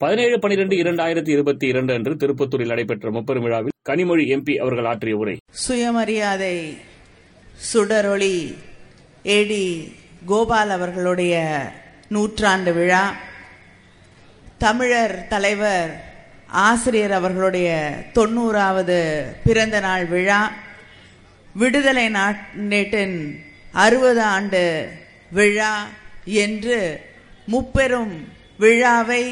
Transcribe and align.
பதினேழு 0.00 0.36
பனிரெண்டு 0.38 0.74
இரண்டாயிரத்தி 0.76 1.30
இருபத்தி 1.30 1.66
இரண்டு 1.66 1.92
அன்று 1.94 2.12
திருப்பத்தூரில் 2.14 2.70
நடைபெற்ற 2.70 3.10
முப்பெரும் 3.10 3.44
விழாவில் 3.44 3.74
கனிமொழி 3.82 4.24
எம்பி 4.34 4.54
அவர்கள் 4.58 4.88
ஆற்றிய 4.90 5.16
உரை. 5.16 5.34
சுயமரியாதை 5.58 6.56
சுடரொளி 7.64 8.36
ஏடி 9.28 9.62
கோபால் 10.26 10.72
அவர்களுடைய 10.76 11.34
நூற்றாண்டு 12.08 12.72
விழா 12.72 13.04
தமிழர் 14.58 15.16
தலைவர் 15.28 15.92
ஆசிரியர் 16.64 17.12
அவர்களுடைய 17.12 17.68
தொண்ணூறாவது 18.14 18.98
பிறந்த 19.44 19.78
நாள் 19.80 20.06
விழா 20.08 20.40
விடுதலை 21.54 22.06
நாட்டின் 22.10 23.16
அறுபது 23.78 24.22
ஆண்டு 24.32 24.64
விழா 25.30 25.72
என்று 26.42 26.78
முப்பெரும் 27.48 28.14
விழாவை 28.58 29.24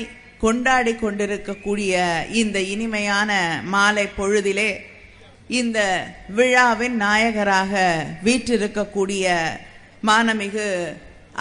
கொண்டாடி 0.43 0.93
கொண்டிருக்கக்கூடிய 0.95 1.93
இந்த 2.34 2.58
இனிமையான 2.72 3.30
மாலை 3.66 4.07
பொழுதிலே 4.16 4.71
இந்த 5.50 5.79
விழாவின் 6.30 6.96
நாயகராக 6.96 7.72
வீற்றிருக்கக்கூடிய 8.22 9.26
மானமிகு 10.02 10.66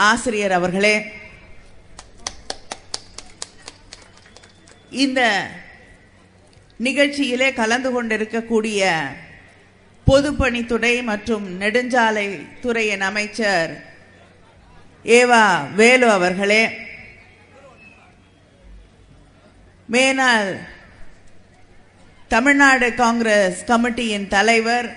ஆசிரியர் 0.05 0.55
அவர்களே 0.57 0.95
இந்த 4.97 5.21
நிகழ்ச்சியிலே 6.79 7.49
கலந்து 7.53 7.89
கொண்டிருக்கக்கூடிய 7.91 8.83
பொதுப்பணித்துறை 10.07 10.93
மற்றும் 11.03 11.45
நெடுஞ்சாலை 11.59 12.27
துறையின் 12.61 13.05
அமைச்சர் 13.07 13.73
ஏவா 15.15 15.43
வேலு 15.75 16.07
அவர்களே 16.11 16.63
மேனால் 19.91 20.51
தமிழ்நாடு 22.31 22.87
காங்கிரஸ் 22.95 23.57
கமிட்டியின் 23.65 24.27
தலைவர் 24.27 24.87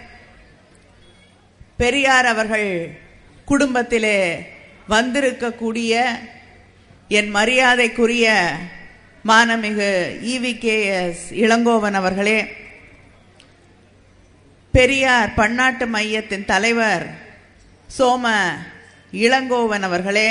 பெரியார் 1.77 2.27
அவர்கள் 2.27 2.69
குடும்பத்திலே 3.49 4.19
வந்திருக்கக்கூடிய 4.89 5.95
என் 7.11 7.31
மரியாதைக்குரிய 7.31 8.27
மானமிகு 9.25 9.91
E V 10.33 10.53
K 10.59 10.77
S 10.95 11.25
Elangovan 11.37 11.99
அவர்களே 12.01 12.39
பெரியார் 14.75 15.37
பன்னாட்டு 15.37 15.87
மையத்தின் 15.87 16.45
தலைவர் 16.45 17.07
சோம 17.89 18.27
இளங்கோவன் 19.13 19.87
அவர்களே 19.87 20.29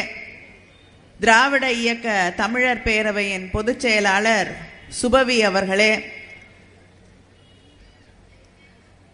திராவிட 1.19 1.65
இயக்க 1.73 2.07
தமிழர் 2.35 2.85
பேரவையின் 2.85 3.45
பொதுச் 3.51 3.79
செயலாளர் 3.79 4.49
சுபவி 4.99 5.37
அவர்களே 5.43 5.93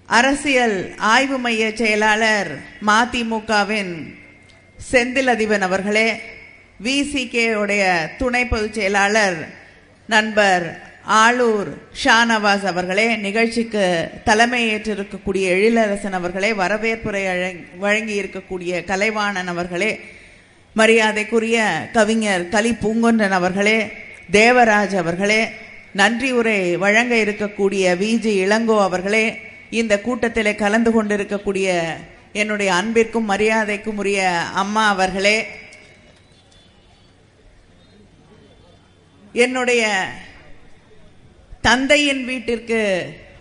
அரசியல் 0.10 0.78
ஆய்வு 1.10 1.38
மைய 1.38 1.64
செயலாளர் 1.76 2.52
மதிமுகவின் 2.88 3.94
செந்தில் 4.78 5.32
அதிபன் 5.34 5.66
அவர்களே 5.68 6.08
விசிகே 6.80 7.48
உடைய 7.56 7.84
துணை 8.20 8.44
பொதுச் 8.46 8.78
செயலாளர் 8.78 9.40
நண்பர் 10.10 10.66
ஆளூர் 11.18 11.70
ஷானவாஸ் 12.04 12.66
அவர்களே 12.66 13.08
நிகழ்ச்சிக்கு 13.18 13.84
தலைமை 14.24 14.62
ஏற்றிருக்கக்கூடிய 14.72 15.46
எழிலரசன் 15.56 16.18
அவர்களே 16.20 16.52
வரவேற்புரை 16.54 17.24
வழங்கி 17.78 18.16
இருக்கக்கூடிய 18.22 18.82
கலைவாணன் 18.84 19.52
அவர்களே 19.54 19.92
மரியாதைக்குரிய 20.76 21.58
கவிஞர் 21.94 22.50
கலி 22.50 22.72
பூங்கொன்றன் 22.82 23.36
அவர்களே 23.38 23.80
தேவராஜ் 24.32 24.96
அவர்களே 24.96 25.42
நன்றி 25.92 26.32
உரை 26.32 26.60
வழங்க 26.76 27.14
இருக்கக்கூடிய 27.16 27.96
விஜி 28.02 28.34
இளங்கோ 28.46 28.76
அவர்களே 28.82 29.26
இந்த 29.70 30.02
கூட்டத்திலே 30.02 30.56
கலந்து 30.56 30.92
கொண்டிருக்கக்கூடிய 30.92 31.70
என்னுடைய 32.34 32.70
அன்பிற்கும் 32.74 33.30
மரியாதைக்கும் 33.32 34.00
உரிய 34.02 34.22
அம்மா 34.54 34.84
அவர்களே 34.90 35.38
என்னுடைய 39.36 39.84
தந்தையின் 41.62 42.26
வீட்டிற்கு 42.26 42.82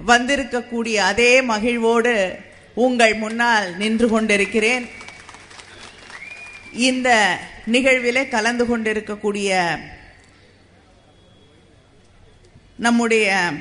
வந்திருக்கக்கூடிய 0.06 0.96
அதே 1.10 1.32
மகிழ்வோடு 1.42 2.14
உங்கள் 2.74 3.14
முன்னால் 3.14 3.76
நின்று 3.76 4.08
கொண்டிருக்கிறேன். 4.08 4.84
இந்த 6.72 7.38
நிகழ்விலே 7.72 8.28
கலந்து 8.28 8.66
கொண்டிருக்கக்கூடிய 8.66 9.78
நம்முடைய 12.76 13.52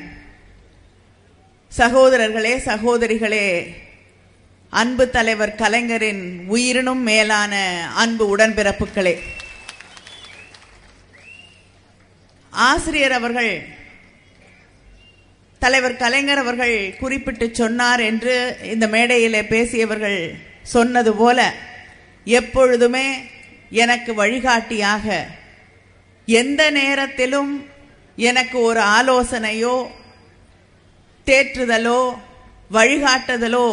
சகோதரர்களே 1.78 2.57
சகோதரிகளே 2.57 3.75
அன்பு 4.69 5.09
தலைவர் 5.09 5.56
கலைஞரின் 5.56 6.45
உயிரினும் 6.47 7.01
மேலான 7.01 7.53
அன்பு 7.95 8.38
உடன்பிறப்புகளே. 8.38 9.18
ஆசிரியர் 12.51 13.12
அவர்கள் 13.12 13.68
தலைவர் 15.59 15.97
கலைஞர் 15.97 16.38
அவர்கள் 16.38 16.95
குறிப்பிட்டு 17.00 17.50
சொன்னார் 17.53 18.00
என்று 18.00 18.57
இந்த 18.63 18.88
மேடையிலே 18.88 19.44
பேசியவர்கள் 19.44 20.39
சொன்னது 20.63 21.13
போல 21.13 21.53
எப்பொழுதுமே 22.27 23.07
எனக்கு 23.69 24.13
வழிகாட்டியாக 24.13 25.05
எந்த 26.27 26.71
நேரத்திலும் 26.71 27.51
எனக்கு 28.17 28.61
ஒரு 28.61 28.81
ஆலோசனையோ 28.97 29.75
தேற்றுதலோ 31.27 32.01
வழிகாட்டுதலோ 32.71 33.67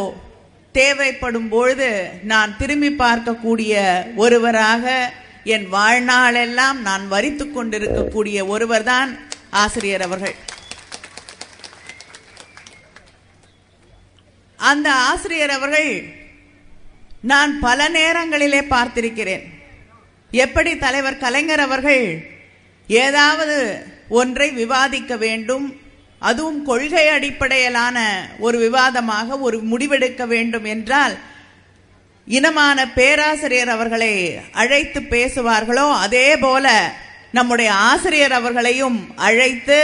தேவைப்படும் 0.75 1.49
பொழுது 1.49 1.91
நான் 2.23 2.57
திரும்பி 2.57 2.89
பார்க்கக்கூடிய 2.89 3.75
ஒருவராக 4.17 5.13
என் 5.45 5.73
வாழ்நாளெல்லாம் 5.73 6.79
நான் 6.83 7.09
வரித்து 7.09 7.51
கொண்டிருக்கக்கூடிய 7.51 8.47
ஒருவர்தான் 8.47 9.11
ஆசிரியர் 9.51 10.03
அவர்கள். 10.03 10.35
அந்த 14.59 14.93
ஆசிரியர் 14.93 15.51
அவர்கள் 15.51 15.91
நான் 17.25 17.61
பல 17.61 17.89
நேரங்களிலே 17.89 18.61
பார்த்திருக்கிறேன். 18.61 19.45
எப்படி 20.33 20.79
தலைவர் 20.79 21.19
கலைஞர் 21.19 21.61
அவர்கள் 21.61 22.05
ஏதாவது 22.89 23.57
ஒன்றை 24.09 24.51
விவாதிக்க 24.51 25.17
வேண்டும் 25.17 25.67
அதுவும் 26.23 26.65
கொள்கை 26.65 27.09
அடிப்படையிலான 27.09 27.99
ஒரு 28.39 28.59
விவாதமாக 28.59 29.39
ஒரு 29.39 29.59
முடிவெடுக்க 29.59 30.27
வேண்டும் 30.27 30.65
என்றால் 30.65 31.15
இனமான 32.27 32.87
பேராசிரியர் 32.89 33.69
அவர்களை 33.69 34.13
அழைத்து 34.53 35.01
பேசுவார்களோ 35.01 35.93
அதே 35.99 36.37
போல 36.37 36.67
நம்முடைய 37.31 37.73
ஆசிரியர் 37.73 38.33
அவர்களையும் 38.33 39.15
அழைத்து 39.19 39.79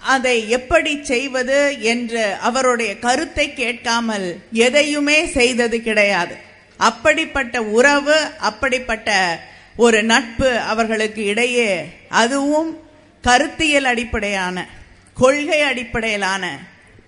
அதை 0.00 0.48
எப்படி 0.48 1.04
செய்வது 1.04 1.80
என்று 1.80 2.34
அவருடைய 2.40 2.98
கருத்தை 2.98 3.54
கேட்காமல் 3.54 4.40
எதையுமே 4.52 5.26
செய்தது 5.26 5.82
கிடையாது. 5.82 6.36
அப்படிப்பட்ட 6.76 7.62
உறவு 7.62 8.18
அப்படிப்பட்ட 8.38 9.38
ஒரு 9.76 10.02
நட்பு 10.02 10.58
அவர்களுக்கு 10.58 11.24
இடையே 11.24 11.92
அதுவும் 12.08 12.80
கருத்தியல் 13.22 13.84
அடிப்படையான 13.84 14.66
கொள்கை 15.14 15.60
அடிப்படையிலான 15.60 16.58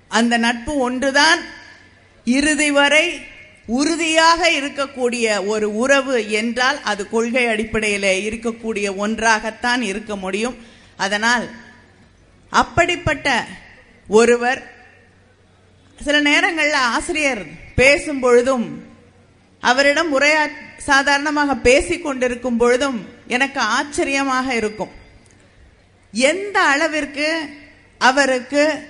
அந்த 0.08 0.38
நட்பு 0.38 0.78
ஒன்றுதான் 0.78 1.40
இறுதி 2.24 2.70
வரை 2.70 3.20
உறுதியாக 3.66 4.50
இருக்கக்கூடிய 4.50 5.46
ஒரு 5.46 5.76
உறவு 5.76 6.30
என்றால் 6.30 6.82
அது 6.82 7.08
கொள்கை 7.08 7.46
அடிப்படையில் 7.46 8.28
இருக்கக்கூடிய 8.28 8.96
ஒன்றாகத்தான் 8.96 9.82
இருக்க 9.82 10.16
முடியும். 10.16 10.56
அதனால் 10.96 11.50
அப்படிப்பட்ட 12.50 13.46
ஒருவர் 14.08 14.72
சில 16.02 16.20
நேரங்களில் 16.20 16.72
ஆசிரியர் 16.72 17.46
பேசும் 17.74 18.20
பொழுதும் 18.20 18.84
அவரிடம் 19.60 20.20
உரையா 20.20 20.50
சாதாரணமாக 20.76 21.54
பேசிக்கொண்டிருக்கும் 21.54 22.56
பொழுதும் 22.56 23.08
எனக்கு 23.26 23.60
ஆச்சரியமாக 23.60 24.54
இருக்கும். 24.54 24.90
எந்த 26.12 26.60
அளவிற்கு 26.62 27.48
அவருக்கு 27.98 28.86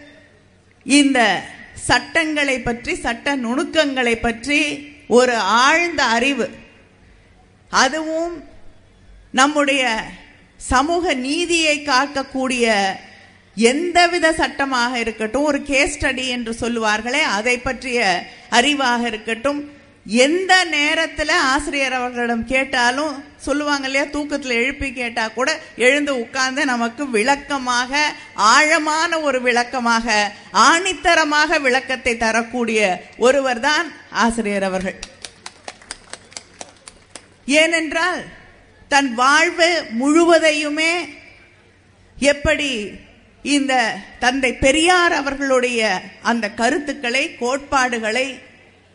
இந்த 0.85 1.43
சட்டங்களை 1.75 2.61
பற்றி 2.61 2.95
சட்ட 2.95 3.37
நுணுக்கங்களை 3.37 4.17
பற்றி 4.17 4.91
ஒரு 5.06 5.37
ஆழ்ந்த 5.37 6.05
அறிவு 6.05 6.51
அதுவும் 7.71 8.45
நம்முடைய 9.31 10.03
சமூக 10.56 11.15
நீதியை 11.15 11.83
காக்கக்கூடிய 11.83 12.97
எந்தவித 13.62 14.33
சட்டமாக 14.33 14.99
இருக்கட்டும் 14.99 15.43
ஒரு 15.43 15.62
கேஸ் 15.62 15.97
ஸ்டடி 15.97 16.25
என்று 16.29 16.53
சொல்லுவார்களே 16.61 17.23
அதை 17.31 17.59
பற்றிய 17.59 18.01
அறிவாக 18.51 19.03
இருக்கட்டும் 19.07 19.61
எந்த 20.07 20.53
நேரத்தில் 20.65 21.33
ஆசிரியர் 21.47 21.93
அவர்களிடம் 21.93 22.45
கேட்டாலும் 22.45 23.15
சொல்லுவாங்க 23.37 23.87
இல்லையா 23.87 24.07
தூக்கத்தில் 24.07 24.59
எழுப்பி 24.61 24.93
கேட்டால் 24.93 25.35
கூட 25.35 25.51
எழுந்து 25.77 26.12
உட்கார்ந்து 26.19 26.65
நமக்கு 26.65 27.11
விளக்கமாக 27.11 27.93
ஆழமான 28.53 29.21
ஒரு 29.21 29.41
விளக்கமாக 29.41 30.06
ஆணித்தரமாக 30.65 31.61
விளக்கத்தை 31.61 32.17
தரக்கூடிய 32.17 32.81
ஒருவர் 33.19 33.61
தான் 33.61 33.87
ஆசிரியர் 34.25 34.63
அவர்கள். 34.63 34.99
ஏனென்றால் 37.47 38.23
தன் 38.91 39.15
வாழ்வு 39.15 39.71
முழுவதையுமே 40.01 40.93
எப்படி 42.17 42.73
இந்த 43.43 43.97
தந்தை 44.19 44.55
பெரியார் 44.55 45.13
அவர்களுடைய 45.13 46.03
அந்த 46.23 46.51
கருத்துக்களை 46.51 47.37
கோட்பாடுகளை 47.37 48.39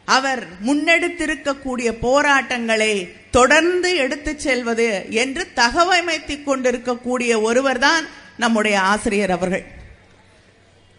அவர் 0.06 0.48
முன்னெடுத்திருக்கக்கூடிய 0.66 1.92
போராட்டங்களை 1.92 3.12
தொடர்ந்து 3.32 3.96
எடுத்துச் 3.96 4.40
செல்வது 4.40 5.06
என்று 5.10 5.48
தகவமைத்துக் 5.56 6.44
கொண்டிருக்கக்கூடிய 6.44 7.42
ஒருவர் 7.42 7.80
தான் 7.80 8.08
நம்முடைய 8.38 8.82
ஆசிரியர் 8.82 9.32
அவர்கள். 9.32 9.66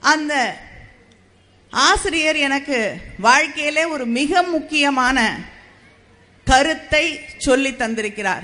அந்த 0.00 0.56
ஆசிரியர் 1.70 2.36
எனக்கு 2.36 2.94
வாழ்க்கையிலே 3.18 3.84
ஒரு 3.84 4.06
மிக 4.06 4.42
முக்கியமான 4.42 5.38
கருத்தை 6.44 7.20
சொல்லி 7.38 7.70
தந்திருக்கிறார். 7.70 8.42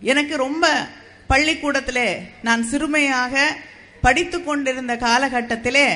எனக்கு 0.00 0.36
ரொம்ப 0.36 0.86
பள்ளிக்கூடத்திலே 1.28 2.20
நான் 2.42 2.62
சிறுமையாக 2.62 3.56
படித்து 4.00 4.44
கொண்டிருந்த 4.44 4.96
காலகட்டத்திலே 4.96 5.88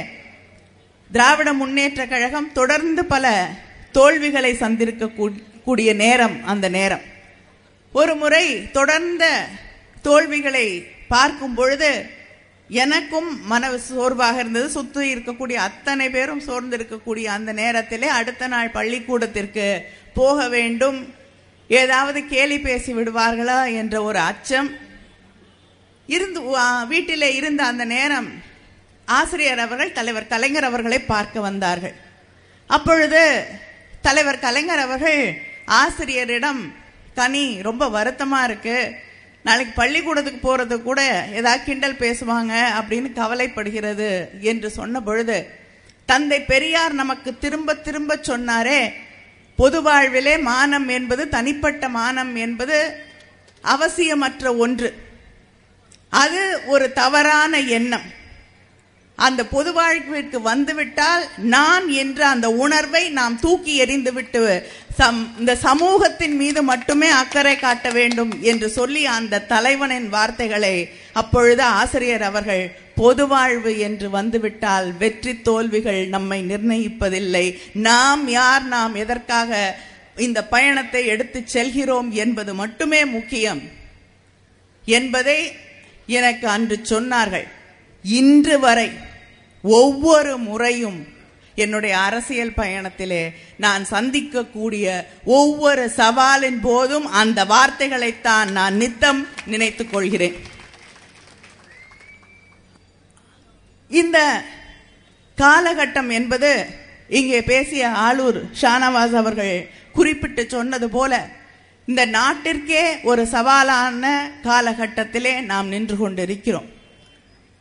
திராவிட 1.13 1.53
முன்னேற்ற 1.53 2.07
கழகம் 2.07 2.53
தொடர்ந்து 2.53 3.05
பல 3.05 3.49
தோல்விகளை 3.93 4.55
சந்திருக்க 4.55 5.31
கூடிய 5.65 5.91
நேரம் 5.95 6.37
அந்த 6.45 6.69
நேரம். 6.69 7.05
ஒரு 7.93 8.15
முறை 8.15 8.71
தொடர்ந்த 8.71 9.25
தோல்விகளை 10.03 10.67
பார்க்கும் 11.09 11.55
பொழுது 11.55 11.91
எனக்கும் 12.69 13.47
மன 13.47 13.71
சோர்வாக 13.79 14.41
இருந்தது. 14.41 14.69
சுற்றி 14.69 15.15
இருக்கக்கூடிய 15.15 15.59
அத்தனை 15.69 16.11
பேரும் 16.11 16.41
சோர்ந்து 16.41 16.77
இருக்கக்கூடிய 16.77 17.25
அந்த 17.25 17.53
நேரத்திலே 17.53 18.09
அடுத்த 18.09 18.47
நாள் 18.47 18.71
பள்ளிக்கூடத்திற்கு 18.71 19.67
போக 20.15 20.49
வேண்டும். 20.49 21.15
ஏதாவது 21.69 22.27
கேலி 22.27 22.59
பேசி 22.61 22.95
விடுவார்களா 22.95 23.61
என்ற 23.75 24.03
ஒரு 24.03 24.19
அச்சம் 24.19 24.71
இருந்து 26.07 26.41
வீட்டிலே 26.93 27.29
இருந்த 27.35 27.63
அந்த 27.65 27.85
நேரம் 27.85 28.31
ஆசிரியர் 29.09 29.63
அவர்கள் 29.65 29.97
தலைவர் 29.99 30.31
கலைஞர் 30.33 30.69
அவர்களை 30.69 30.99
பார்க்க 31.13 31.41
வந்தார்கள். 31.49 31.95
அப்பொழுது 32.67 33.23
தலைவர் 34.07 34.45
கலைஞர் 34.45 34.83
அவர்கள் 34.87 35.23
ஆசிரியரிடம் 35.81 36.63
கனி 37.15 37.45
ரொம்ப 37.69 37.89
வருத்தமாக 37.97 38.47
இருக்கு. 38.49 38.77
நாளைக்கு 39.45 39.73
பள்ளிக்கூடத்துக்கு 39.81 40.41
போகிறது 40.41 40.77
கூட 40.83 41.01
ஏதாவது 41.39 41.65
கிண்டல் 41.65 42.01
பேசுவாங்க 42.03 42.53
அப்படின்னு 42.79 43.09
கவலைப்படுகிறது 43.21 44.11
என்று 44.41 44.69
சொன்ன 44.79 45.01
பொழுது 45.09 45.39
தந்தை 46.07 46.39
பெரியார் 46.53 46.95
நமக்கு 47.01 47.31
திரும்ப 47.45 47.75
திரும்ப 47.87 48.19
சொன்னாரே 48.29 48.81
பொது 49.59 49.79
வாழ்விலே 49.83 50.35
மானம் 50.51 50.89
என்பது 50.89 51.23
தனிப்பட்ட 51.29 51.89
மானம் 51.89 52.35
என்பது 52.37 52.79
அவசியமற்ற 53.65 54.57
ஒன்று. 54.57 54.91
அது 56.13 56.61
ஒரு 56.67 56.93
தவறான 56.93 57.61
எண்ணம். 57.61 58.09
அந்த 59.19 59.47
பொது 59.47 59.73
வாழ்விற்கு 59.73 60.39
வந்துவிட்டால் 60.41 61.25
நான் 61.37 61.89
என்ற 61.89 62.21
அந்த 62.29 62.51
உணர்வை 62.51 63.03
நாம் 63.09 63.41
தூக்கி 63.41 63.73
எறிந்துவிட்டு 63.85 64.41
சம் 64.99 65.19
இந்த 65.39 65.53
சமூகத்தின் 65.57 66.37
மீது 66.37 66.63
மட்டுமே 66.63 67.09
அக்கறை 67.09 67.59
காட்ட 67.59 67.91
வேண்டும் 67.91 68.33
என்று 68.43 68.69
சொல்லி 68.69 69.07
அந்த 69.07 69.41
தலைவனின் 69.53 70.09
வார்த்தைகளை 70.09 70.75
அப்பொழுது 71.13 71.63
ஆசிரியர் 71.63 72.23
அவர்கள் 72.23 72.65
பொது 72.95 73.27
வாழ்வு 73.27 73.79
என்று 73.79 74.11
வந்துவிட்டால் 74.11 74.97
வெற்றி 74.97 75.35
தோல்விகள் 75.43 76.03
நம்மை 76.07 76.39
நிர்ணயிப்பதில்லை. 76.49 77.47
நாம் 77.73 78.29
யார் 78.29 78.65
நாம் 78.65 78.95
எதற்காக 78.95 79.79
இந்த 80.17 80.45
பயணத்தை 80.45 81.07
எடுத்து 81.07 81.43
செல்கிறோம் 81.45 82.13
என்பது 82.13 82.55
மட்டுமே 82.55 83.05
முக்கியம் 83.05 83.63
என்பதை 84.85 85.41
எனக்கு 86.07 86.49
அன்று 86.49 86.81
சொன்னார்கள் 86.89 87.49
இன்று 88.03 88.59
வரை 88.59 88.91
ஒவ்வொரு 89.63 90.39
முறையும் 90.39 91.07
என்னுடைய 91.55 91.99
அரசியல் 91.99 92.53
பயணத்திலே 92.57 93.35
நான் 93.57 93.87
சந்திக்கக்கூடிய 93.91 95.07
ஒவ்வொரு 95.25 95.93
சவாலின் 95.97 96.59
போதும் 96.63 97.07
அந்த 97.07 97.45
வார்த்தைகளைத்தான் 97.45 98.51
நான் 98.51 98.75
நித்தம் 98.75 99.27
நினைத்துக் 99.47 99.93
கொள்கிறேன். 99.93 100.35
இந்த 103.89 104.43
காலகட்டம் 105.37 106.13
என்பது 106.13 106.67
இங்கே 107.09 107.43
பேசிய 107.43 107.89
ஆளூர் 107.89 108.43
ஷானவாஸ் 108.61 109.15
அவர்கள் 109.15 109.71
குறிப்பிட்டு 109.93 110.47
சொன்னது 110.49 110.89
போல 110.89 111.29
இந்த 111.87 112.07
நாட்டிற்கே 112.07 113.03
ஒரு 113.03 113.25
சவாலான 113.25 114.31
காலகட்டத்திலே 114.43 115.41
நாம் 115.41 115.69
நின்று 115.69 115.97
கொண்டிருக்கிறோம். 115.97 116.69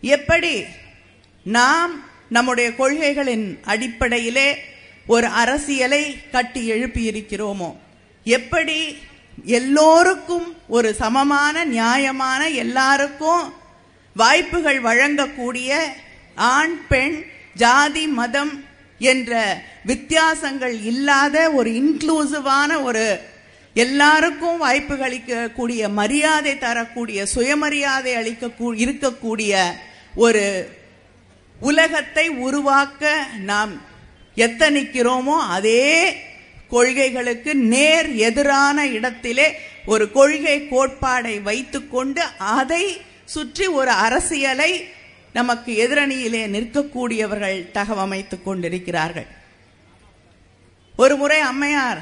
எப்படி? 0.01 0.63
நாம் 1.43 2.03
நம்முடைய 2.29 2.69
கொள்கைகளின் 2.69 3.59
அடிப்படையிலே 3.63 4.55
ஒரு 5.07 5.27
அரசியலை 5.27 6.29
கட்டி 6.31 6.71
எழுப்பியிருக்கிறோமோ? 6.71 7.75
எப்படி? 8.23 8.97
எல்லோருக்கும் 9.45 10.55
ஒரு 10.67 10.93
சமமான 10.93 11.63
நியாயமான 11.63 12.49
எல்லாருக்கும் 12.49 13.53
வாய்ப்புகள் 14.15 14.81
வழங்கக்கூடிய 14.81 15.73
ஆண் 16.35 16.87
பெண் 16.87 17.25
ஜாதி 17.53 18.07
மதம் 18.07 18.63
என்ற 18.99 19.61
வித்தியாசங்கள் 19.85 20.83
இல்லாத 20.83 21.51
ஒரு 21.51 21.69
இன்க்ளூசிவான 21.71 22.83
ஒரு 22.83 23.29
எல்லாருக்கும் 23.73 24.57
வாய்ப்புகள் 24.57 25.11
அளிக்கக்கூடிய 25.11 25.89
மரியாதை 25.89 26.57
தரக்கூடிய 26.57 27.25
சுயமரியாதை 27.25 28.15
அளிக்க 28.15 28.47
இருக்கக்கூடிய 28.75 29.73
ஒரு 30.15 30.69
உலகத்தை 31.59 32.29
உருவாக்க 32.29 33.25
நாம் 33.37 33.81
எத்தனிக்கிறோமோ 34.35 35.37
அதே 35.47 36.13
கொள்கைகளுக்கு 36.69 37.55
நேர் 37.55 38.15
எதிரான 38.15 38.87
இடத்திலே 38.87 39.53
ஒரு 39.85 40.11
கொள்கை 40.11 40.67
கோட்பாடை 40.71 41.41
வைத்துக்கொண்டு 41.41 42.21
அதை 42.39 43.01
சுற்றி 43.25 43.67
ஒரு 43.67 43.91
அரசியலை 43.91 44.83
நமக்கு 45.33 45.87
எதிரணியிலே 45.87 46.47
நிற்கக்கூடியவர்கள் 46.47 47.69
தகவமைத்துக் 47.73 48.43
கொண்டிருக்கிறார்கள். 48.43 49.27
ஒரு 50.95 51.15
முறை 51.15 51.39
அம்மையார் 51.39 52.01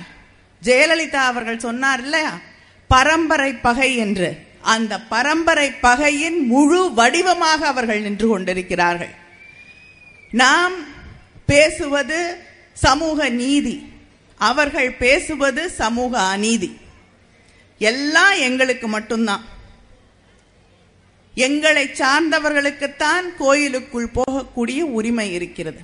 ஜெயலலிதா 0.63 1.15
அவர்கள் 1.15 1.59
சொன்னார் 1.59 2.01
இல்லையா? 2.01 2.39
பரம்பரை 2.87 3.53
பகை 3.53 3.95
என்று. 3.95 4.47
அந்த 4.61 5.01
பரம்பரை 5.01 5.71
பகையின் 5.71 6.45
முழு 6.45 6.93
வடிவமாக 6.93 7.67
அவர்கள் 7.67 8.01
நின்று 8.01 8.27
கொண்டிருக்கிறார்கள். 8.27 9.09
நாம் 10.31 10.73
பேசுவது 11.45 12.37
சமூக 12.73 13.29
நீதி. 13.29 13.91
அவர்கள் 14.37 14.91
பேசுவது 14.91 15.69
சமூக 15.69 16.19
அநீதி. 16.19 16.77
எல்லாம் 17.79 18.37
எங்களுக்கு 18.37 18.87
மட்டும்தான். 18.87 19.45
எங்களை 21.35 21.87
சார்ந்தவர்களுக்குத்தான் 21.87 23.35
கோயிலுக்குள் 23.37 24.09
போகக்கூடிய 24.13 24.81
உரிமை 24.81 25.33
இருக்கிறது. 25.33 25.79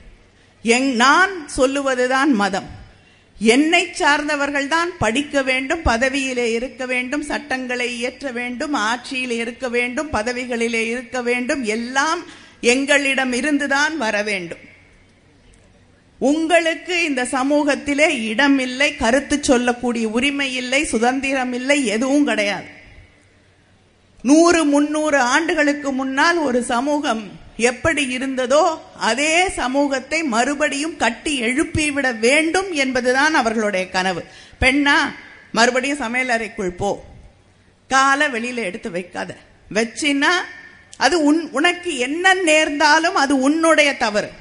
எங் 0.64 0.96
நான் 0.96 1.50
சொல்லுவதுதான் 1.58 2.34
மதம். 2.34 2.85
என்னை 3.40 3.94
சார்ந்தவர்கள் 3.94 4.68
தான் 4.68 4.98
படிக்க 4.98 5.44
வேண்டும் 5.44 5.84
பதவியிலே 5.86 6.52
இருக்க 6.54 6.86
வேண்டும் 6.86 7.24
சட்டங்களை 7.24 7.98
இயற்ற 7.98 8.32
வேண்டும் 8.32 8.74
ஆட்சியில் 8.74 9.32
இருக்க 9.32 9.70
வேண்டும் 9.70 10.12
பதவிகளிலே 10.12 10.84
இருக்க 10.88 11.22
வேண்டும் 11.22 11.64
எல்லாம் 11.64 12.24
எங்களிடம் 12.62 13.34
இருந்துதான் 13.34 13.98
வர 13.98 14.24
வேண்டும். 14.24 14.60
உங்களுக்கு 16.20 17.04
இந்த 17.04 17.24
சமூகத்திலே 17.24 18.28
இடம் 18.30 18.60
இல்லை 18.60 18.96
கருத்து 18.96 19.44
சொல்லக்கூடிய 19.44 20.10
உரிமை 20.10 20.54
இல்லை 20.54 20.86
சுதந்திரம் 20.86 21.54
இல்லை 21.54 21.86
எதுவும் 21.86 22.26
கிடையாது. 22.26 22.66
நூறு 24.22 24.64
முன்னூறு 24.64 25.20
ஆண்டுகளுக்கு 25.20 25.92
முன்னால் 25.92 26.38
ஒரு 26.38 26.64
சமூகம் 26.64 27.32
எப்படி 27.58 28.18
இருந்ததோ 28.18 28.80
அதே 28.96 29.50
சமூகத்தை 29.50 30.24
மறுபடியும் 30.24 30.98
கட்டி 30.98 31.42
எழுப்பிவிட 31.42 32.20
வேண்டும் 32.20 32.72
என்பதுதான் 32.72 33.34
அவர்களுடைய 33.34 33.90
கனவு. 33.90 34.24
பெண்ணா 34.62 34.98
மறுபடியும் 35.52 36.00
சமையலறைக்குள் 36.00 36.78
போ. 36.78 37.04
காலை 37.88 38.28
வெளியில 38.28 38.56
எடுத்து 38.56 38.92
வைக்காத. 38.92 39.36
வச்சின்னா 39.74 40.32
அது 40.98 41.24
உன் 41.24 41.52
உனக்கு 41.52 41.98
என்ன 41.98 42.34
நேர்ந்தாலும் 42.34 43.16
அது 43.16 43.40
உன்னுடைய 43.40 43.98
தவறு. 43.98 44.32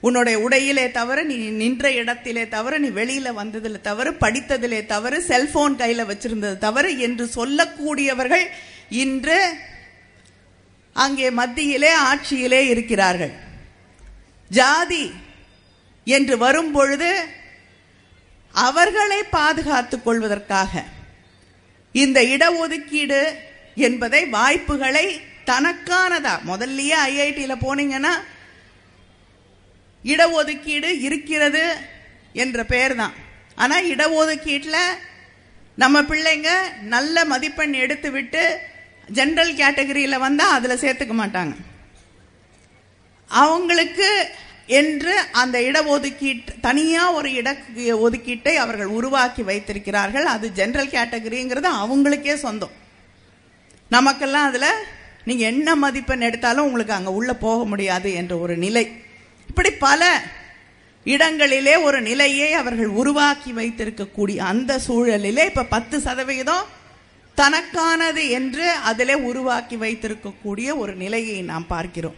உன்னுடைய 0.00 0.38
உடையிலே 0.38 0.90
தவிர 0.90 1.22
நீ 1.22 1.36
நின்ற 1.36 1.92
இடத்திலே 1.92 2.48
தவிர 2.48 2.78
நீ 2.78 2.88
வெளியில 2.88 3.32
வந்ததில் 3.32 3.80
தவிர 3.80 4.10
படித்ததிலே 4.10 4.86
தவறு 4.86 5.22
செல்போன் 5.22 5.76
கையில 5.76 6.04
வச்சிருந்தது 6.06 6.58
தவிர 6.58 6.88
என்று 6.88 7.28
சொல்லக்கூடியவர்கள் 7.34 8.46
இன்று 8.88 9.52
அங்கே 10.96 11.30
மத்தியிலே 11.30 11.92
ஆட்சியிலே 12.08 12.60
இருக்கிறார்கள். 12.68 13.34
ஜாதி 14.50 15.04
என்று 16.06 16.38
வரும் 16.38 16.72
பொழுது 16.72 17.10
அவர்களை 18.54 19.22
பாதுகாத்துக் 19.30 20.04
கொள்வதற்காக 20.04 20.72
இந்த 21.94 22.18
இடஒதுக்கீடு 22.24 23.20
என்பதை 23.76 24.22
வாய்ப்புகளை 24.28 25.06
தனக்கானதா 25.44 26.34
முதல்லயே 26.46 26.96
ஐஐடியில் 27.10 27.62
போனீங்கன்னா 27.64 28.14
இடஒதுக்கீடு 30.04 30.90
இருக்கிறது 31.00 31.64
என்ற 32.32 32.64
பெயர் 32.64 32.94
தான் 32.94 33.14
ஆனால் 33.56 33.86
இடஒதுக்கீட்டில் 33.86 34.82
நம்ம 35.78 36.02
பிள்ளைங்க 36.02 36.50
நல்ல 36.80 37.24
மதிப்பெண் 37.24 37.72
எடுத்து 37.72 38.10
விட்டு 38.10 38.42
ஜென்ரல் 39.16 39.52
கேட்டகரியில் 39.60 40.24
வந்தால் 40.26 40.54
அதில் 40.56 40.82
சேர்த்துக்க 40.82 41.14
மாட்டாங்க. 41.22 41.54
அவங்களுக்கு 43.30 44.10
என்று 44.80 45.14
அந்த 45.32 45.56
இடஒதுக்கீட்டு 45.68 46.52
தனியாக 46.60 47.16
ஒரு 47.18 47.28
இட 47.40 47.48
ஒதுக்கீட்டை 48.06 48.54
அவர்கள் 48.64 48.94
உருவாக்கி 48.98 49.42
வைத்திருக்கிறார்கள். 49.42 50.26
அது 50.34 50.46
ஜென்ரல் 50.58 50.94
கேட்டகரிங்கிறது 50.96 51.68
அவங்களுக்கே 51.82 52.34
சொந்தம். 52.44 52.74
நமக்கெல்லாம் 53.90 54.48
அதில் 54.48 54.70
நீங்கள் 55.24 55.50
என்ன 55.52 55.68
மதிப்பெண் 55.74 56.26
எடுத்தாலும் 56.28 56.66
உங்களுக்கு 56.66 56.96
அங்கே 56.96 57.12
உள்ளே 57.18 57.34
போக 57.46 57.64
முடியாது 57.64 58.08
என்ற 58.20 58.32
ஒரு 58.38 58.56
நிலை. 58.56 58.84
இப்படி 59.48 59.70
பல 59.86 60.02
இடங்களிலே 61.04 61.74
ஒரு 61.86 61.98
நிலையை 62.08 62.48
அவர்கள் 62.52 62.90
உருவாக்கி 63.00 63.50
வைத்திருக்கக்கூடிய 63.52 64.36
அந்த 64.52 64.72
சூழலிலே 64.86 65.44
இப்போ 65.50 65.64
பத்து 65.74 65.96
சதவீதம் 66.06 66.66
தனக்கானது 67.38 68.30
என்று 68.30 68.70
அதிலே 68.70 69.14
உருவாக்கி 69.14 69.76
வைத்திருக்கக்கூடிய 69.76 70.76
ஒரு 70.76 70.94
நிலையை 70.94 71.42
நாம் 71.42 71.66
பார்க்கிறோம். 71.66 72.14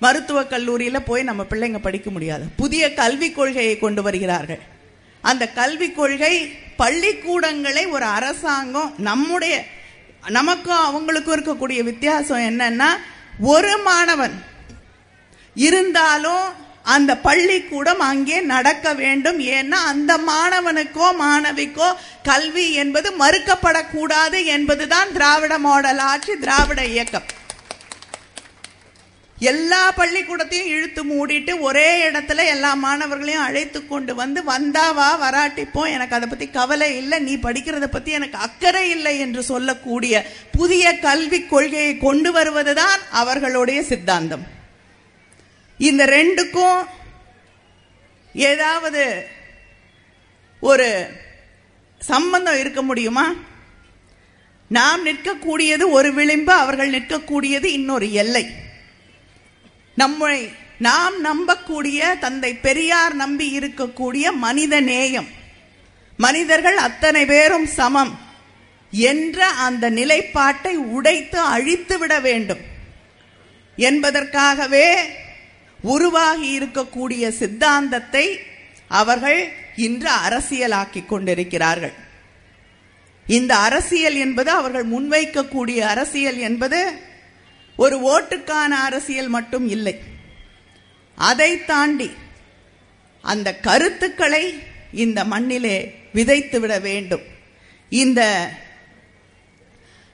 மருத்துவக் 0.00 0.50
கல்லூரியில் 0.50 1.02
போய் 1.02 1.22
நம்ம 1.22 1.42
பிள்ளைங்க 1.50 1.78
படிக்க 1.78 2.10
முடியாது. 2.10 2.44
புதிய 2.56 2.94
கல்விக் 2.94 3.34
கொள்கையை 3.34 3.78
கொண்டு 3.78 4.02
வருகிறார்கள். 4.02 4.62
அந்த 5.20 5.48
கல்விக் 5.48 5.96
கொள்கை 5.96 6.34
பள்ளிக்கூடங்களை 6.78 7.90
ஒரு 7.90 8.04
அரசாங்கம் 8.04 8.94
நம்முடைய 8.98 9.64
நமக்கும் 10.28 10.84
அவங்களுக்கும் 10.84 11.36
இருக்கக்கூடிய 11.36 11.82
வித்தியாசம் 11.82 12.38
என்னன்னா 12.38 12.90
ஒரு 13.40 13.78
மாணவன் 13.78 14.42
இருந்தாலும் 15.54 16.64
அந்த 16.94 17.12
பள்ளிக்கூடம் 17.26 18.02
அங்கே 18.10 18.40
நடக்க 18.54 18.94
வேண்டும். 19.02 19.38
ஏன்னா 19.58 19.78
அந்த 19.92 20.12
மாணவனுக்கோ 20.30 21.08
மாணவிக்கோ 21.22 21.88
கல்வி 22.28 22.66
என்பது 22.82 23.08
மறுக்கப்படக்கூடாது 23.22 24.40
என்பதுதான் 24.56 25.12
திராவிட 25.16 25.56
மாடல் 25.66 26.04
ஆட்சி 26.12 26.34
திராவிட 26.44 26.84
இயக்கம். 26.92 27.26
எல்லா 29.38 29.80
பள்ளிக்கூடத்தையும் 29.96 30.70
இழுத்து 30.74 31.02
மூடிட்டு 31.10 31.52
ஒரே 31.68 31.88
இடத்துல 32.08 32.44
எல்லா 32.52 32.70
மாணவர்களையும் 32.84 33.44
அழைத்து 33.48 33.80
கொண்டு 33.90 34.12
வந்து 34.20 34.42
வந்தாவா 34.52 35.08
வராட்டிப்போம் 35.24 35.92
எனக்கு 35.96 36.16
அதை 36.18 36.28
பத்தி 36.28 36.46
கவலை 36.56 36.88
இல்லை 37.00 37.18
நீ 37.26 37.34
படிக்கிறத 37.46 37.88
பத்தி 37.96 38.10
எனக்கு 38.18 38.38
அக்கறை 38.46 38.84
இல்லை 38.96 39.14
என்று 39.26 39.42
சொல்லக்கூடிய 39.52 40.24
புதிய 40.58 40.94
கல்விக் 41.06 41.50
கொள்கையை 41.50 41.94
கொண்டு 42.08 42.32
வருவதுதான் 42.32 43.00
அவர்களுடைய 43.22 43.82
சித்தாந்தம். 43.92 44.46
இந்த 45.78 46.04
ரெண்டுக்கும் 46.04 46.86
ஏதாவது 48.32 49.26
ஒரு 50.60 51.08
சம்பந்தம் 51.98 52.58
இருக்க 52.58 52.82
முடியுமா? 52.82 53.32
நாம் 54.68 55.06
நிற்கக்கூடியது 55.06 55.90
ஒரு 55.90 56.14
விளிம்பு 56.14 56.52
அவர்கள் 56.52 56.90
நிற்கக்கூடியது 56.90 57.64
இன்னொரு 57.64 58.12
எல்லை. 58.12 58.50
நம்மை 59.94 60.50
நாம் 60.78 61.24
நம்பக்கூடிய 61.24 62.18
தந்தை 62.18 62.54
பெரியார் 62.54 63.14
நம்பி 63.14 63.58
இருக்கக்கூடிய 63.58 64.32
மனித 64.32 64.80
நேயம். 64.80 65.28
மனிதர்கள் 66.16 66.76
அத்தனை 66.76 67.24
பேரும் 67.24 67.66
சமம் 67.66 68.18
என்ற 68.90 69.46
அந்த 69.46 69.90
நிலைப்பாட்டை 69.90 70.76
உடைத்து 70.76 71.38
அழித்து 71.38 71.98
விட 71.98 72.20
வேண்டும். 72.20 72.60
என்பதற்காகவே 73.76 75.08
உருவாகி 75.94 76.48
இருக்கக்கூடிய 76.58 77.24
சித்தாந்தத்தை 77.40 78.26
அவர்கள் 79.00 79.40
இன்று 79.76 80.10
அரசியலாக்கி 80.26 81.00
கொண்டிருக்கிறார்கள். 81.06 81.94
இந்த 83.26 83.52
அரசியல் 83.68 84.16
என்பது 84.16 84.50
அவர்கள் 84.50 84.86
முன்வைக்கக்கூடிய 84.90 85.78
அரசியல் 85.92 86.38
என்பது 86.48 86.80
ஒரு 87.76 87.96
ஓட்டுக்கான 88.12 88.72
அரசியல் 88.88 89.28
மட்டும் 89.28 89.66
இல்லை. 89.68 89.94
அதை 91.16 91.50
தாண்டி 91.64 92.10
அந்த 93.24 93.48
கருத்துக்களை 93.66 94.44
இந்த 94.92 95.24
மண்ணிலே 95.24 95.76
விதைத்து 96.12 96.60
விட 96.60 96.74
வேண்டும். 96.78 97.24
இந்த 97.88 98.20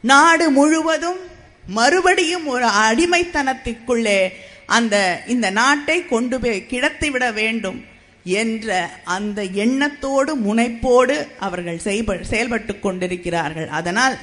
நாடு 0.03 0.51
முழுவதும் 0.51 1.21
மறுபடியும் 1.67 2.47
ஒரு 2.47 2.67
அடிமைத்தனத்திற்குள்ளே 2.87 4.19
அந்த 4.77 4.97
இந்த 5.35 5.47
நாட்டை 5.61 5.97
கொண்டு 6.13 6.37
போய் 6.43 6.67
கிடத்திவிட 6.73 7.25
வேண்டும் 7.41 7.79
என்ற 8.41 8.69
அந்த 9.17 9.41
எண்ணத்தோடு 9.65 10.33
முனைப்போடு 10.47 11.17
அவர்கள் 11.47 11.85
செயல்பட்டு 12.31 12.75
கொண்டிருக்கிறார்கள். 12.85 13.69
அதனால் 13.79 14.17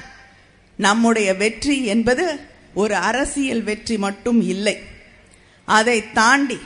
நம்முடைய 0.78 1.28
வெற்றி 1.42 1.76
என்பது 1.94 2.26
ஒரு 2.82 2.94
அரசியல் 3.08 3.62
வெற்றி 3.68 3.96
மட்டும் 4.06 4.40
இல்லை. 4.54 4.76
அதை 5.68 5.98
தாண்டி 6.18 6.58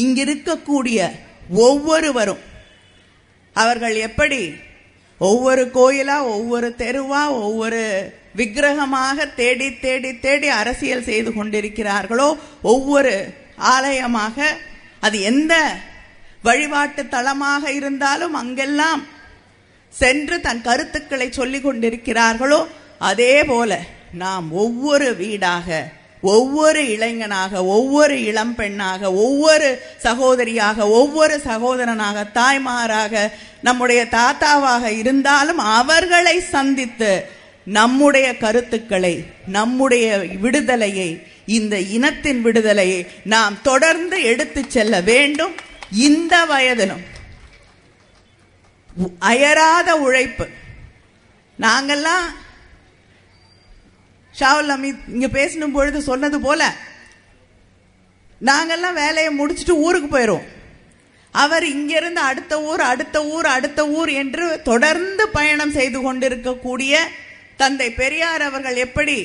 இங்கிருக்கக்கூடிய 0.00 0.98
ஒவ்வொருவரும் 1.66 2.42
அவர்கள் 3.56 3.96
எப்படி 4.08 4.42
ஒவ்வொரு 5.20 5.62
கோயிலா 5.74 6.16
ஒவ்வொரு 6.34 6.68
தெருவா 6.82 7.22
ஒவ்வொரு 7.46 7.80
விக்கிரகமாக 8.34 9.26
தேடி 9.34 9.68
தேடி 9.78 10.10
தேடி 10.18 10.48
அரசியல் 10.52 11.04
செய்து 11.04 11.30
கொண்டிருக்கிறார்களோ 11.32 12.28
ஒவ்வொரு 12.62 13.14
ஆலயமாக 13.70 14.36
அது 15.00 15.16
எந்த 15.22 15.54
வழிபாட்டு 16.42 17.02
தளமாக 17.08 17.72
இருந்தாலும் 17.72 18.34
அங்கெல்லாம் 18.34 19.02
சென்று 19.92 20.36
தன் 20.40 20.62
கருத்துக்களை 20.62 21.28
சொல்லிக் 21.30 21.64
கொண்டிருக்கிறார்களோ 21.64 22.60
அதே 23.02 23.34
போல 23.44 23.78
நாம் 24.14 24.46
ஒவ்வொரு 24.54 25.08
வீடாக 25.16 25.68
ஒவ்வொரு 26.22 26.80
இளைஞனாக 26.86 27.62
ஒவ்வொரு 27.66 28.16
இளம் 28.22 28.54
பெண்ணாக 28.54 29.12
ஒவ்வொரு 29.18 29.68
சகோதரியாக 30.02 30.86
ஒவ்வொரு 30.90 31.36
சகோதரனாக 31.46 32.24
தாய்மாராக 32.32 33.22
நம்முடைய 33.60 34.00
தாத்தாவாக 34.10 34.84
இருந்தாலும் 34.92 35.60
அவர்களை 35.74 36.36
சந்தித்து 36.50 37.12
நம்முடைய 37.64 38.36
கருத்துக்களை 38.36 39.24
நம்முடைய 39.46 40.18
விடுதலையை 40.18 41.26
இந்த 41.46 41.80
இனத்தின் 41.80 42.40
விடுதலையை 42.42 43.06
நாம் 43.24 43.62
தொடர்ந்து 43.62 44.22
எடுத்து 44.22 44.64
செல்ல 44.68 45.00
வேண்டும். 45.00 45.54
இந்த 45.90 46.44
வயதிலும் 46.44 47.02
அயராத 49.18 49.96
உழைப்பு. 49.96 50.46
நாங்கெல்லாம் 51.58 52.26
ஷாவுல் 54.38 54.70
அமித் 54.74 55.02
இங்க 55.08 55.26
பேசணும் 55.26 55.72
பொழுது 55.72 56.02
சொன்னது 56.02 56.40
போல 56.40 56.74
நாங்கெல்லாம் 58.42 58.92
வேலையை 58.92 59.38
முடிச்சுட்டு 59.38 59.70
ஊருக்கு 59.70 60.18
போயிடுவோம் 60.18 60.48
அவர் 61.30 61.64
இங்கிருந்து 61.64 62.20
அடுத்த 62.20 62.62
ஊர் 62.62 62.80
அடுத்த 62.80 63.26
ஊர் 63.26 63.46
அடுத்த 63.46 63.88
ஊர் 63.88 64.08
என்று 64.08 64.62
தொடர்ந்து 64.62 65.28
பயணம் 65.28 65.70
செய்து 65.70 66.00
கொண்டிருக்கக்கூடிய 66.00 67.10
தந்தை 67.60 67.88
பெரியார் 67.94 68.42
அவர்கள் 68.42 68.78
எப்படி 68.78 69.18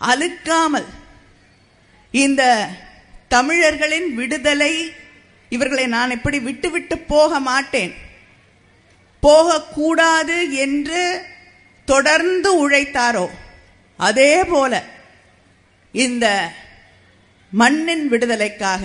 அழுக்காமல் 0.00 0.88
இந்த 2.14 2.42
தமிழர்களின் 3.28 4.08
விடுதலை 4.14 4.72
இவர்களை 5.52 5.86
நான் 5.86 6.14
எப்படி 6.16 6.38
விட்டு 6.40 6.68
விட்டு 6.70 6.96
போக 7.12 7.40
மாட்டேன் 7.40 7.92
போகக்கூடாது 9.22 10.38
என்று 10.64 11.02
தொடர்ந்து 11.88 12.50
உழைத்தாரோ 12.62 13.26
அதே 13.98 14.32
போல 14.44 14.72
இந்த 15.94 16.26
மண்ணின் 17.52 18.04
விடுதலைக்காக 18.08 18.84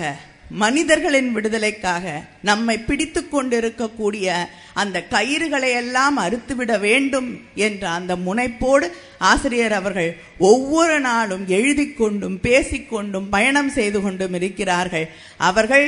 மனிதர்களின் 0.62 1.30
விடுதலைக்காக 1.32 2.04
நம்மை 2.42 2.74
பிடித்து 2.78 3.20
கொண்டிருக்கக்கூடிய 3.28 4.26
அந்த 4.74 5.06
கயிறுகளை 5.10 5.70
எல்லாம் 5.74 6.18
அறுத்துவிட 6.18 6.72
வேண்டும் 6.78 7.28
என்ற 7.54 7.82
அந்த 7.90 8.12
முனைப்போடு 8.26 8.86
ஆசிரியர் 9.18 9.72
அவர்கள் 9.72 10.10
ஒவ்வொரு 10.38 11.00
நாளும் 11.00 11.44
எழுதி 11.58 11.86
கொண்டும் 11.92 12.38
பேசிக்கொண்டும் 12.42 13.28
பயணம் 13.30 13.70
செய்து 13.70 14.00
கொண்டும் 14.00 14.34
இருக்கிறார்கள். 14.34 15.06
அவர்கள் 15.36 15.86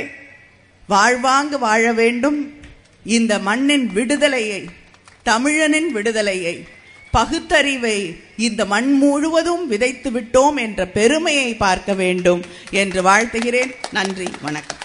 வாழ்வாங்கு 0.87 1.59
வாழ 1.59 1.93
வேண்டும். 1.93 2.41
இந்த 3.05 3.39
மண்ணின் 3.39 3.87
விடுதலையை 3.93 4.63
தமிழனின் 5.25 5.91
விடுதலையை 5.97 6.57
பகுத்தறிவை 7.19 7.99
இந்த 8.37 8.63
மண் 8.65 8.91
முழுவதும் 8.93 9.69
விதைத்து 9.69 10.11
விட்டோம் 10.11 10.57
என்ற 10.57 10.81
பெருமையை 10.99 11.55
பார்க்க 11.55 11.95
வேண்டும் 11.95 12.43
என்று 12.71 13.03
வாழ்த்துகிறேன். 13.03 13.73
நன்றி 13.93 14.29
வணக்கம். 14.43 14.83